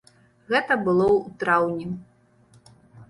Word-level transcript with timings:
Гэта 0.53 0.77
было 0.87 1.05
ў 1.17 1.19
траўні. 1.43 1.87